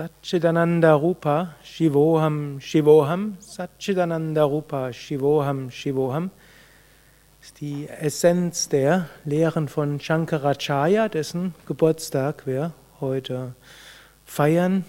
Satchitananda 0.00 0.94
Rupa 0.94 1.56
Shivoham 1.62 2.58
Shivoham 2.58 3.36
Satchitananda 3.38 4.44
Rupa 4.44 4.94
Shivoham 4.94 5.70
Shivoham 5.70 6.30
ist 7.42 7.60
die 7.60 7.86
Essenz 7.86 8.70
der 8.70 9.10
Lehren 9.26 9.68
von 9.68 10.00
Shankaracharya, 10.00 11.10
dessen 11.10 11.54
Geburtstag 11.66 12.46
wir 12.46 12.72
heute 13.02 13.54
feiern. 14.24 14.86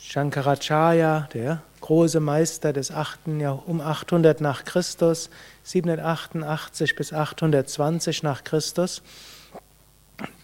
Shankaracharya, 0.00 1.28
der 1.32 1.62
große 1.80 2.18
Meister 2.18 2.72
des 2.72 2.90
8. 2.90 3.38
Jahr, 3.38 3.62
um 3.68 3.80
800 3.80 4.40
nach 4.40 4.64
Christus, 4.64 5.30
788 5.62 6.96
bis 6.96 7.12
820 7.12 8.24
nach 8.24 8.42
Christus, 8.42 9.02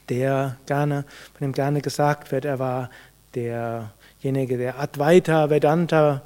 der 0.09 0.57
gerne, 0.67 1.05
von 1.33 1.49
dem 1.49 1.53
gerne 1.53 1.81
gesagt 1.83 2.31
wird, 2.31 2.45
er 2.45 2.61
war 2.61 2.91
derjenige, 3.35 4.57
der 4.57 4.79
Advaita 4.79 5.51
Vedanta 5.51 6.23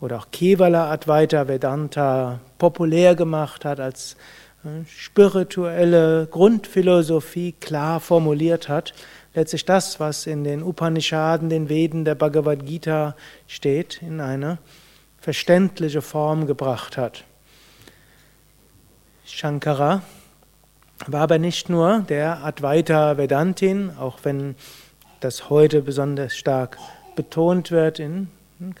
oder 0.00 0.18
auch 0.18 0.28
Kevala 0.30 0.90
Advaita 0.90 1.48
Vedanta 1.48 2.40
populär 2.58 3.14
gemacht 3.14 3.64
hat, 3.64 3.80
als 3.80 4.16
äh, 4.64 4.84
spirituelle 4.86 6.28
Grundphilosophie 6.30 7.52
klar 7.52 8.00
formuliert 8.00 8.68
hat. 8.68 8.94
Letztlich 9.34 9.64
das, 9.64 10.00
was 10.00 10.26
in 10.26 10.44
den 10.44 10.62
Upanishaden, 10.62 11.48
den 11.48 11.68
Veden 11.68 12.04
der 12.04 12.14
Bhagavad 12.14 12.64
Gita 12.64 13.14
steht, 13.46 14.00
in 14.02 14.20
eine 14.20 14.58
verständliche 15.20 16.02
Form 16.02 16.46
gebracht 16.46 16.96
hat. 16.96 17.24
Shankara 19.24 20.02
war 21.06 21.22
aber 21.22 21.38
nicht 21.38 21.68
nur 21.68 22.04
der 22.08 22.44
Advaita 22.44 23.18
Vedantin, 23.18 23.90
auch 23.98 24.20
wenn 24.22 24.54
das 25.20 25.50
heute 25.50 25.82
besonders 25.82 26.36
stark 26.36 26.78
betont 27.14 27.70
wird, 27.70 27.98
in, 27.98 28.28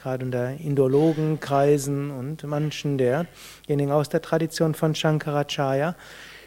gerade 0.00 0.24
in 0.24 0.30
der 0.30 0.60
Indologenkreisen 0.60 2.10
und 2.10 2.44
manchen 2.44 2.98
derjenigen 2.98 3.90
aus 3.90 4.08
der 4.08 4.22
Tradition 4.22 4.74
von 4.74 4.94
Shankaracharya. 4.94 5.94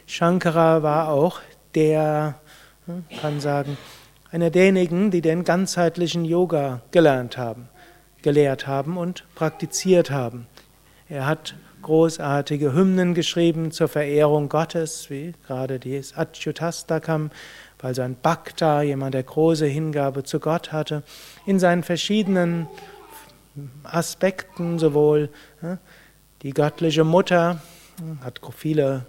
Shankara 0.05 0.83
war 0.83 1.09
auch 1.09 1.39
der, 1.75 2.35
kann 3.21 3.39
sagen, 3.39 3.77
einer 4.31 4.49
derjenigen, 4.49 5.11
die 5.11 5.21
den 5.21 5.43
ganzheitlichen 5.43 6.25
Yoga 6.25 6.81
gelernt 6.91 7.37
haben, 7.37 7.69
gelehrt 8.21 8.67
haben 8.67 8.97
und 8.97 9.23
praktiziert 9.35 10.11
haben. 10.11 10.47
Er 11.07 11.25
hat 11.25 11.55
großartige 11.81 12.73
Hymnen 12.73 13.13
geschrieben 13.13 13.71
zur 13.71 13.87
Verehrung 13.87 14.49
Gottes, 14.49 15.09
wie 15.09 15.33
gerade 15.47 15.79
die 15.79 15.99
Achyutastakam, 16.15 17.31
weil 17.79 17.95
sein 17.95 18.15
Bhakta, 18.21 18.81
jemand, 18.81 19.13
der 19.13 19.23
große 19.23 19.65
Hingabe 19.65 20.23
zu 20.23 20.39
Gott 20.39 20.71
hatte, 20.71 21.03
in 21.45 21.59
seinen 21.59 21.83
verschiedenen 21.83 22.67
Aspekten, 23.83 24.79
sowohl 24.79 25.29
die 26.41 26.51
göttliche 26.51 27.03
Mutter, 27.03 27.61
hat 28.21 28.39
viele 28.55 29.05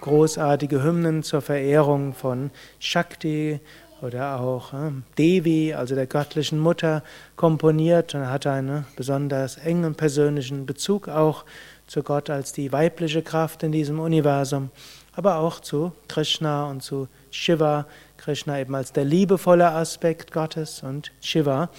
großartige 0.00 0.82
Hymnen 0.82 1.22
zur 1.22 1.40
Verehrung 1.40 2.12
von 2.12 2.50
Shakti 2.78 3.60
oder 4.02 4.40
auch 4.40 4.72
Devi, 5.16 5.72
also 5.74 5.94
der 5.94 6.06
göttlichen 6.06 6.58
Mutter, 6.58 7.02
komponiert 7.34 8.14
und 8.14 8.28
hat 8.28 8.46
einen 8.46 8.84
besonders 8.94 9.56
engen 9.56 9.94
persönlichen 9.94 10.66
Bezug 10.66 11.08
auch 11.08 11.44
zu 11.86 12.02
Gott 12.02 12.30
als 12.30 12.52
die 12.52 12.72
weibliche 12.72 13.22
Kraft 13.22 13.62
in 13.62 13.72
diesem 13.72 14.00
Universum, 14.00 14.70
aber 15.16 15.36
auch 15.38 15.60
zu 15.60 15.92
Krishna 16.08 16.70
und 16.70 16.82
zu 16.82 17.08
Shiva, 17.30 17.86
Krishna 18.18 18.60
eben 18.60 18.74
als 18.74 18.92
der 18.92 19.04
liebevolle 19.04 19.70
Aspekt 19.72 20.30
Gottes 20.32 20.82
und 20.82 21.10
Shiva 21.20 21.70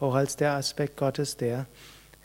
auch 0.00 0.14
als 0.14 0.36
der 0.36 0.52
Aspekt 0.52 0.96
Gottes 0.96 1.36
der 1.36 1.66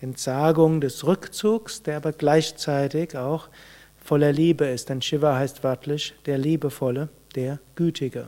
Entsagung, 0.01 0.81
des 0.81 1.05
Rückzugs, 1.05 1.83
der 1.83 1.97
aber 1.97 2.11
gleichzeitig 2.11 3.15
auch 3.17 3.49
voller 4.03 4.31
Liebe 4.31 4.65
ist. 4.65 4.89
Denn 4.89 5.01
Shiva 5.01 5.35
heißt 5.35 5.63
wörtlich 5.63 6.13
der 6.25 6.37
Liebevolle, 6.37 7.09
der 7.35 7.59
Gütige. 7.75 8.27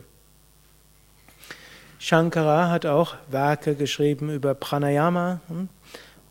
Shankara 1.98 2.70
hat 2.70 2.86
auch 2.86 3.16
Werke 3.30 3.76
geschrieben 3.76 4.30
über 4.30 4.54
Pranayama 4.54 5.40
hm, 5.48 5.70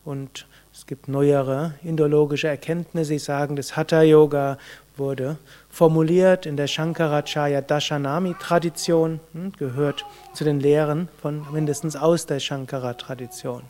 und 0.05 0.47
es 0.71 0.85
gibt 0.85 1.07
neuere 1.07 1.73
indologische 1.83 2.47
Erkenntnisse, 2.47 3.13
die 3.13 3.19
sagen, 3.19 3.55
das 3.55 3.75
Hatha 3.75 4.01
Yoga 4.01 4.57
wurde 4.97 5.37
formuliert 5.69 6.45
in 6.45 6.57
der 6.57 6.67
Shankaracharya 6.67 7.61
Dashanami-Tradition, 7.61 9.19
hm, 9.33 9.53
gehört 9.53 10.05
zu 10.33 10.43
den 10.43 10.59
Lehren 10.59 11.09
von 11.21 11.45
mindestens 11.51 11.95
aus 11.95 12.25
der 12.25 12.39
Shankara-Tradition. 12.39 13.63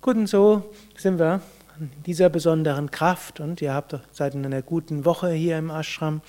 Gut, 0.00 0.16
und 0.16 0.26
so 0.28 0.70
sind 0.96 1.18
wir 1.18 1.40
in 1.80 1.90
dieser 2.06 2.28
besonderen 2.28 2.90
Kraft 2.90 3.40
und 3.40 3.60
ihr 3.62 3.74
habt 3.74 3.98
seit 4.10 4.34
einer 4.34 4.62
guten 4.62 5.04
Woche 5.04 5.30
hier 5.30 5.58
im 5.58 5.70
Ashram. 5.70 6.20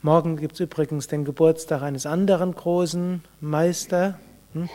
Morgen 0.00 0.36
gibt 0.36 0.54
es 0.54 0.60
übrigens 0.60 1.08
den 1.08 1.24
Geburtstag 1.24 1.82
eines 1.82 2.06
anderen 2.06 2.54
großen 2.54 3.22
Meister. 3.40 4.18
Hm. 4.52 4.68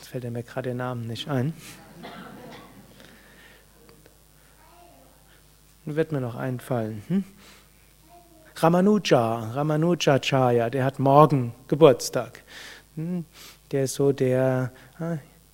Ra 0.00 0.06
fällt 0.06 0.30
mir 0.30 0.42
gerade 0.42 0.70
der 0.70 0.74
Name 0.74 1.02
nicht 1.02 1.28
ein. 1.28 1.52
Wird 5.84 6.12
mir 6.12 6.20
noch 6.20 6.36
einfallen. 6.36 7.02
Hm? 7.08 7.24
Ramanuja, 8.56 9.52
Ramanujacharya, 9.54 10.70
der 10.70 10.84
hat 10.84 10.98
morgen 10.98 11.54
Geburtstag. 11.68 12.42
Hm? 12.96 13.24
Der 13.72 13.84
ist 13.84 13.94
so 13.94 14.12
der 14.12 14.72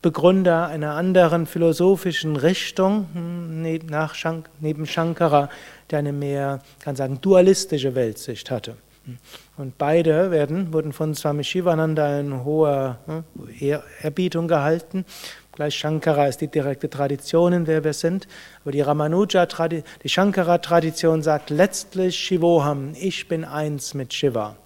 Begründer 0.03 0.67
einer 0.67 0.95
anderen 0.95 1.47
philosophischen 1.47 2.37
Richtung 2.37 3.09
hm, 3.13 3.63
neben 4.61 4.87
Shankara, 4.87 5.49
der 5.91 5.99
eine 5.99 6.13
mehr, 6.13 6.61
kann 6.81 6.97
sagen, 6.97 7.21
dualistische 7.21 7.95
Weltsicht 7.95 8.51
hatte. 8.51 8.77
Und 9.57 9.79
beide 9.79 10.31
werden, 10.31 10.73
wurden 10.73 10.93
von 10.93 11.15
Swami 11.15 11.45
Shivananda 11.45 12.21
in 12.21 12.45
hoher 12.45 12.99
ne, 13.07 13.83
Erbietung 14.01 14.49
gehalten. 14.49 15.05
Gleich 15.53 15.75
Shankara 15.75 16.27
ist 16.27 16.43
die 16.43 16.49
direkte 16.49 16.91
Tradition, 16.91 17.53
in 17.53 17.65
der 17.65 17.83
wir 17.83 17.95
sind. 17.95 18.29
Aber 18.63 18.73
die 18.73 18.83
Ramanuja, 18.83 19.47
die 19.47 20.09
Shankara-Tradition 20.09 21.23
sagt 21.23 21.51
letztlich 21.51 22.19
Shivoham, 22.19 22.93
ich 22.95 23.27
bin 23.29 23.45
eins 23.45 23.95
mit 23.95 24.13
Shiva. 24.13 24.57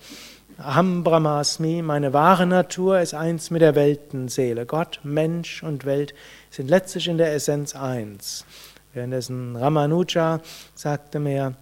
Aham 0.59 1.05
Brahmasmi, 1.05 1.81
meine 1.81 2.13
wahre 2.13 2.45
Natur 2.45 3.01
ist 3.01 3.15
eins 3.15 3.51
mit 3.51 3.63
der 3.63 3.77
Weltenseele. 3.77 4.67
Gott, 4.67 5.01
Mensch 5.05 5.63
und 5.63 5.87
Welt 5.87 6.13
sind 6.51 6.69
letztlich 6.69 7.09
in 7.09 7.17
der 7.17 7.33
Essenz 7.35 7.75
eins. 7.75 8.45
Währenddessen 8.93 9.57
Ramanuja 9.57 10.41
sagte 10.75 11.21
mehr, 11.21 11.55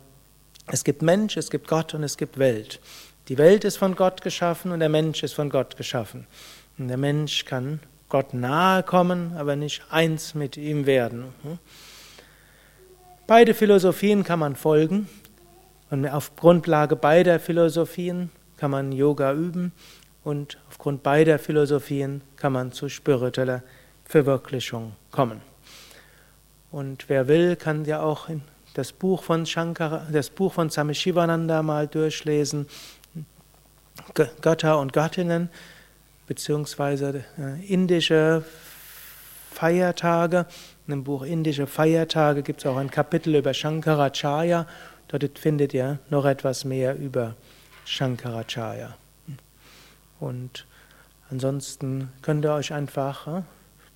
es 0.70 0.84
gibt 0.84 1.02
Mensch, 1.02 1.36
es 1.36 1.50
gibt 1.50 1.68
Gott 1.68 1.94
und 1.94 2.02
es 2.02 2.16
gibt 2.16 2.38
Welt. 2.38 2.80
Die 3.28 3.38
Welt 3.38 3.64
ist 3.64 3.76
von 3.76 3.94
Gott 3.94 4.22
geschaffen 4.22 4.72
und 4.72 4.80
der 4.80 4.88
Mensch 4.88 5.22
ist 5.22 5.34
von 5.34 5.50
Gott 5.50 5.76
geschaffen. 5.76 6.26
Und 6.78 6.88
der 6.88 6.96
Mensch 6.96 7.44
kann 7.44 7.80
Gott 8.08 8.32
nahe 8.32 8.82
kommen, 8.82 9.34
aber 9.36 9.56
nicht 9.56 9.82
eins 9.90 10.34
mit 10.34 10.56
ihm 10.56 10.86
werden. 10.86 11.26
Beide 13.26 13.52
Philosophien 13.52 14.24
kann 14.24 14.38
man 14.38 14.56
folgen 14.56 15.08
und 15.90 16.06
auf 16.06 16.34
Grundlage 16.36 16.96
beider 16.96 17.38
Philosophien 17.38 18.30
kann 18.56 18.70
man 18.70 18.92
Yoga 18.92 19.34
üben 19.34 19.72
und 20.24 20.58
aufgrund 20.68 21.02
beider 21.02 21.38
Philosophien 21.38 22.22
kann 22.36 22.52
man 22.52 22.72
zu 22.72 22.88
spiritueller 22.88 23.62
Verwirklichung 24.04 24.92
kommen. 25.10 25.42
Und 26.70 27.08
wer 27.08 27.28
will, 27.28 27.56
kann 27.56 27.84
ja 27.84 28.00
auch 28.00 28.28
in 28.28 28.42
das 28.78 28.92
Buch 28.92 29.24
von 29.24 29.44
Shankara, 29.44 30.06
das 30.12 30.30
Buch 30.30 30.52
von 30.52 30.70
Swami 30.70 30.94
Shivananda 30.94 31.64
mal 31.64 31.88
durchlesen, 31.88 32.68
Götter 34.14 34.78
und 34.78 34.92
Göttinnen, 34.92 35.50
beziehungsweise 36.28 37.24
äh, 37.36 37.66
indische 37.66 38.44
Feiertage. 39.50 40.46
In 40.86 40.92
dem 40.92 41.02
Buch 41.02 41.24
Indische 41.24 41.66
Feiertage 41.66 42.44
gibt 42.44 42.60
es 42.60 42.66
auch 42.66 42.76
ein 42.76 42.88
Kapitel 42.88 43.34
über 43.34 43.52
Shankaracharya. 43.52 44.64
Dort 45.08 45.38
findet 45.40 45.74
ihr 45.74 45.98
noch 46.08 46.24
etwas 46.24 46.64
mehr 46.64 46.96
über 46.96 47.34
Shankaracharya. 47.84 48.96
Und 50.20 50.66
ansonsten 51.30 52.12
könnt 52.22 52.44
ihr 52.44 52.52
euch 52.52 52.72
einfach 52.72 53.26
äh, 53.26 53.42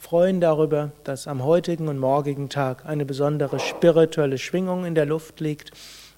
freuen 0.02 0.40
darüber, 0.40 0.90
dass 1.04 1.28
am 1.28 1.44
heutigen 1.44 1.86
und 1.86 1.96
morgigen 1.96 2.48
Tag 2.48 2.84
eine 2.84 3.06
besondere 3.06 3.60
spirituelle 3.60 4.36
Schwingung 4.36 4.84
in 4.84 4.96
der 4.96 5.06
Luft 5.06 5.38
liegt. 5.38 5.70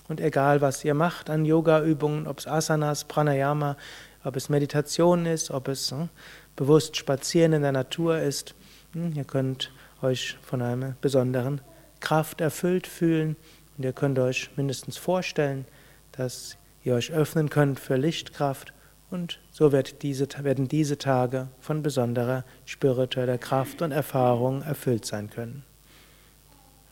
Und 0.09 0.23
egal, 0.23 0.63
was 0.63 0.83
ihr 0.87 0.95
macht 0.95 1.29
an 1.29 1.45
Yoga-Übungen, 1.45 2.27
ob 2.27 2.39
es 2.39 2.47
Asanas, 2.47 3.05
Pranayama, 3.05 3.77
ob 4.25 4.37
es 4.37 4.49
Meditation 4.49 5.27
ist, 5.27 5.51
ob 5.51 5.69
es 5.69 5.91
hm, 5.91 6.09
bewusst 6.57 6.97
Spazieren 6.97 7.53
in 7.53 7.61
der 7.61 7.73
Natur 7.73 8.19
ist, 8.19 8.55
hm, 8.95 9.13
ihr 9.15 9.25
könnt 9.25 9.71
euch 10.01 10.39
von 10.41 10.63
einer 10.63 10.97
besonderen 11.03 11.61
Kraft 12.01 12.41
erfüllt 12.41 12.87
fühlen 12.87 13.37
und 13.77 13.85
ihr 13.85 13.93
könnt 13.93 14.19
euch 14.19 14.49
mindestens 14.57 14.97
vorstellen, 14.97 15.67
dass 16.13 16.57
ihr 16.85 16.95
euch 16.95 17.13
öffnen 17.13 17.51
könnt 17.51 17.79
für 17.79 17.97
Lichtkraft 17.97 18.73
und 19.15 19.39
so 19.53 19.73
wird 19.73 20.03
diese, 20.03 20.27
werden 20.43 20.69
diese 20.69 20.99
Tage 20.99 21.49
von 21.61 21.83
besonderer 21.83 22.45
spiritueller 22.67 23.39
Kraft 23.39 23.81
und 23.81 23.93
Erfahrung 23.93 24.63
erfüllt 24.63 25.07
sein 25.07 25.31
können. 25.31 25.63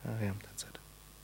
Ariam 0.05 0.39
Tatsat. 0.41 0.52